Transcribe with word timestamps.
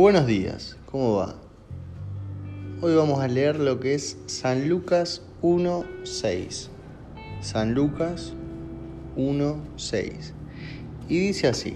Buenos 0.00 0.26
días, 0.26 0.78
¿cómo 0.86 1.16
va? 1.16 1.34
Hoy 2.80 2.94
vamos 2.94 3.20
a 3.20 3.28
leer 3.28 3.60
lo 3.60 3.80
que 3.80 3.92
es 3.92 4.16
San 4.24 4.66
Lucas 4.66 5.20
1.6. 5.42 6.68
San 7.42 7.74
Lucas 7.74 8.32
1.6. 9.18 10.32
Y 11.06 11.18
dice 11.18 11.48
así, 11.48 11.74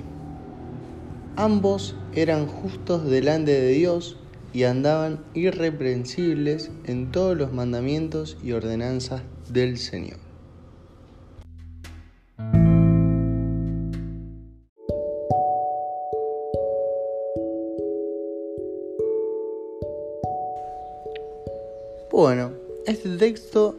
ambos 1.36 1.96
eran 2.14 2.46
justos 2.46 3.04
delante 3.04 3.52
de 3.52 3.68
Dios 3.68 4.16
y 4.54 4.64
andaban 4.64 5.22
irreprensibles 5.34 6.70
en 6.86 7.12
todos 7.12 7.36
los 7.36 7.52
mandamientos 7.52 8.38
y 8.42 8.52
ordenanzas 8.52 9.20
del 9.50 9.76
Señor. 9.76 10.33
Bueno, 22.16 22.52
este 22.86 23.08
texto, 23.16 23.74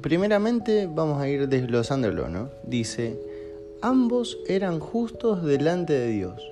primeramente 0.00 0.88
vamos 0.90 1.20
a 1.20 1.28
ir 1.28 1.46
desglosándolo, 1.46 2.26
¿no? 2.30 2.48
Dice, 2.62 3.20
ambos 3.82 4.38
eran 4.48 4.80
justos 4.80 5.44
delante 5.44 5.92
de 5.92 6.06
Dios. 6.06 6.42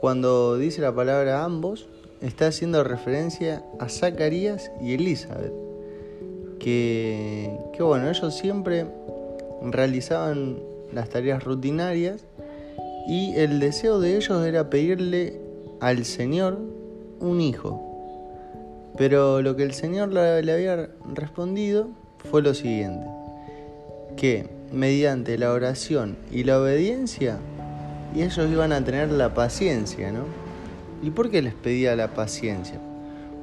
Cuando 0.00 0.58
dice 0.58 0.82
la 0.82 0.94
palabra 0.94 1.42
ambos, 1.42 1.88
está 2.20 2.48
haciendo 2.48 2.84
referencia 2.84 3.64
a 3.78 3.88
Zacarías 3.88 4.70
y 4.78 4.92
Elizabeth, 4.92 5.54
que, 6.58 7.58
que 7.72 7.82
bueno, 7.82 8.10
ellos 8.10 8.36
siempre 8.36 8.84
realizaban 9.62 10.58
las 10.92 11.08
tareas 11.08 11.42
rutinarias 11.42 12.26
y 13.08 13.36
el 13.36 13.58
deseo 13.58 14.00
de 14.00 14.18
ellos 14.18 14.44
era 14.44 14.68
pedirle 14.68 15.40
al 15.80 16.04
Señor 16.04 16.58
un 17.20 17.40
hijo, 17.40 17.93
pero 18.96 19.42
lo 19.42 19.56
que 19.56 19.64
el 19.64 19.74
Señor 19.74 20.12
le 20.12 20.52
había 20.52 20.90
respondido 21.12 21.88
fue 22.30 22.42
lo 22.42 22.54
siguiente, 22.54 23.06
que 24.16 24.48
mediante 24.72 25.36
la 25.38 25.52
oración 25.52 26.16
y 26.30 26.44
la 26.44 26.60
obediencia, 26.60 27.38
y 28.14 28.22
ellos 28.22 28.50
iban 28.50 28.72
a 28.72 28.84
tener 28.84 29.10
la 29.10 29.34
paciencia, 29.34 30.12
¿no? 30.12 30.24
¿Y 31.02 31.10
por 31.10 31.30
qué 31.30 31.42
les 31.42 31.54
pedía 31.54 31.96
la 31.96 32.14
paciencia? 32.14 32.78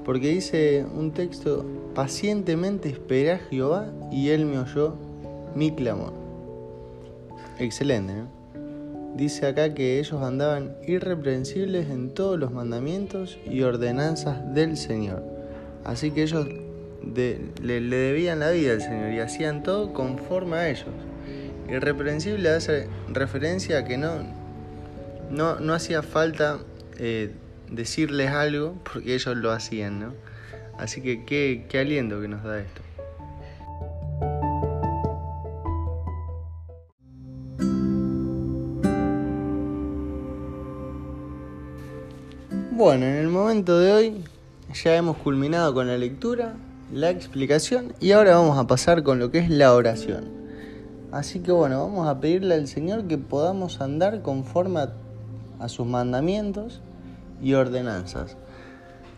Porque 0.06 0.30
dice 0.30 0.86
un 0.96 1.12
texto, 1.12 1.66
pacientemente 1.94 2.90
esperé 2.90 3.34
a 3.34 3.38
Jehová 3.38 3.92
y 4.12 4.30
él 4.30 4.46
me 4.46 4.58
oyó 4.58 4.96
mi 5.54 5.72
clamor. 5.72 6.14
Excelente, 7.60 8.14
¿no? 8.14 8.42
Dice 9.16 9.46
acá 9.46 9.74
que 9.74 10.00
ellos 10.00 10.22
andaban 10.24 10.78
irreprensibles 10.88 11.90
en 11.90 12.14
todos 12.14 12.40
los 12.40 12.52
mandamientos 12.52 13.38
y 13.46 13.62
ordenanzas 13.62 14.54
del 14.56 14.78
Señor. 14.78 15.31
Así 15.86 16.12
que 16.12 16.24
ellos 16.24 16.48
le, 17.16 17.82
debían 17.82 18.40
la 18.40 18.52
vida 18.52 18.74
al 18.74 18.82
Señor 18.82 19.12
y 19.12 19.20
hacían 19.20 19.64
todo 19.64 19.94
conforme 19.94 20.58
a 20.58 20.70
ellos. 20.70 20.90
Irreprensible 21.70 22.50
hace 22.50 22.88
referencia 23.10 23.80
a 23.80 23.86
que 23.86 23.98
no, 23.98 24.24
no, 25.30 25.74
hacía 25.74 26.04
falta 26.04 26.60
eh, 26.98 27.32
decirles 27.70 28.30
algo 28.30 28.76
porque 28.92 29.16
ellos 29.16 29.36
lo 29.38 29.52
hacían, 29.52 30.00
¿no? 30.00 30.14
Así 30.78 31.02
que 31.02 31.26
qué, 31.26 31.66
qué 31.70 31.80
aliento 31.80 32.20
que 32.20 32.28
nos 32.28 32.44
da 32.44 32.60
esto. 32.60 32.82
Bueno, 42.72 43.06
en 43.06 43.16
el 43.16 43.28
momento 43.28 43.78
de 43.78 43.92
hoy 43.92 44.24
ya 44.74 44.96
hemos 44.96 45.18
culminado 45.18 45.74
con 45.74 45.88
la 45.88 45.98
lectura, 45.98 46.54
la 46.94 47.10
explicación 47.10 47.94
y 48.00 48.12
ahora 48.12 48.36
vamos 48.36 48.58
a 48.58 48.68
pasar 48.68 49.04
con 49.04 49.20
lo 49.20 49.32
que 49.32 49.40
es 49.40 49.50
la 49.50 49.74
oración. 49.74 50.26
Así 51.12 51.40
que 51.40 51.52
bueno, 51.52 51.86
vamos 51.86 52.08
a 52.08 52.20
pedirle 52.20 52.56
al 52.56 52.68
Señor 52.68 53.06
que 53.08 53.18
podamos 53.18 53.82
andar 53.82 54.22
conforme 54.22 54.80
a, 55.60 55.68
sus 55.68 55.86
mandamientos 55.86 56.82
y 57.42 57.54
ordenanzas, 57.54 58.36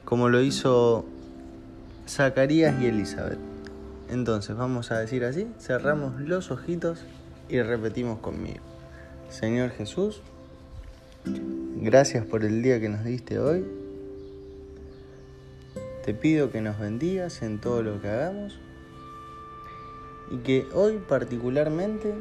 como 0.03 0.27
lo 0.27 0.41
hizo 0.41 1.05
Zacarías 2.07 2.81
y 2.81 2.87
Elizabeth. 2.87 3.39
Entonces 4.09 4.55
vamos 4.55 4.91
a 4.91 4.99
decir 4.99 5.23
así, 5.23 5.47
cerramos 5.59 6.19
los 6.19 6.51
ojitos 6.51 6.99
y 7.47 7.61
repetimos 7.61 8.19
conmigo. 8.19 8.59
Señor 9.29 9.69
Jesús, 9.69 10.21
gracias 11.81 12.25
por 12.25 12.43
el 12.43 12.61
día 12.61 12.81
que 12.81 12.89
nos 12.89 13.05
diste 13.05 13.39
hoy 13.39 13.82
te 16.03 16.13
pido 16.13 16.51
que 16.51 16.59
nos 16.59 16.77
bendigas 16.77 17.41
en 17.43 17.59
todo 17.59 17.81
lo 17.81 18.01
que 18.01 18.09
hagamos 18.09 18.59
y 20.29 20.37
que 20.39 20.67
hoy 20.73 21.01
particularmente 21.07 22.13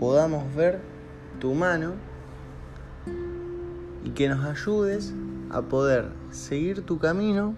podamos 0.00 0.52
ver 0.56 0.80
tu 1.38 1.54
mano 1.54 1.92
y 4.02 4.10
que 4.10 4.28
nos 4.28 4.44
ayudes 4.44 5.14
a 5.50 5.62
poder 5.62 6.08
seguir 6.32 6.84
tu 6.84 6.98
camino 6.98 7.54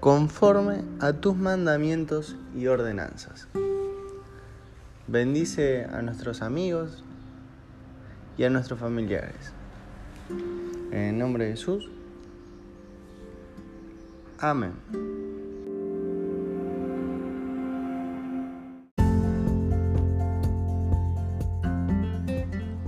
conforme 0.00 0.82
a 0.98 1.12
tus 1.12 1.36
mandamientos 1.36 2.36
y 2.56 2.66
ordenanzas. 2.66 3.46
Bendice 5.06 5.84
a 5.84 6.02
nuestros 6.02 6.42
amigos 6.42 7.04
y 8.36 8.42
a 8.42 8.50
nuestros 8.50 8.80
familiares. 8.80 9.52
En 10.90 10.98
el 10.98 11.18
nombre 11.18 11.44
de 11.44 11.50
Jesús. 11.52 11.88
Amén. 14.40 14.72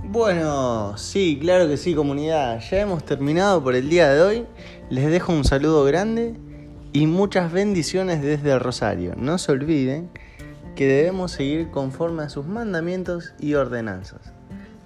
Bueno, 0.09 0.97
sí, 0.97 1.37
claro 1.39 1.67
que 1.67 1.77
sí, 1.77 1.93
comunidad. 1.95 2.59
Ya 2.69 2.81
hemos 2.81 3.03
terminado 3.03 3.63
por 3.63 3.75
el 3.75 3.89
día 3.89 4.11
de 4.11 4.21
hoy. 4.21 4.45
Les 4.89 5.09
dejo 5.09 5.31
un 5.31 5.43
saludo 5.43 5.83
grande 5.83 6.35
y 6.91 7.07
muchas 7.07 7.51
bendiciones 7.51 8.21
desde 8.21 8.57
Rosario. 8.57 9.13
No 9.15 9.37
se 9.37 9.51
olviden 9.51 10.09
que 10.75 10.87
debemos 10.87 11.31
seguir 11.31 11.69
conforme 11.69 12.23
a 12.23 12.29
sus 12.29 12.47
mandamientos 12.47 13.33
y 13.39 13.53
ordenanzas 13.53 14.33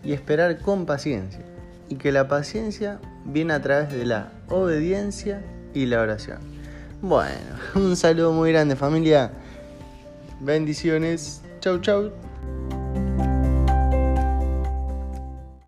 y 0.03 0.13
esperar 0.13 0.59
con 0.59 0.85
paciencia. 0.85 1.45
Y 1.89 1.95
que 1.95 2.11
la 2.11 2.27
paciencia 2.27 2.99
viene 3.25 3.53
a 3.53 3.61
través 3.61 3.91
de 3.91 4.05
la 4.05 4.31
obediencia 4.49 5.41
y 5.73 5.85
la 5.85 6.01
oración. 6.01 6.56
Bueno, 7.01 7.55
un 7.75 7.95
saludo 7.95 8.31
muy 8.31 8.51
grande 8.51 8.75
familia. 8.75 9.31
Bendiciones. 10.39 11.41
Chau, 11.59 11.79
chau. 11.79 12.11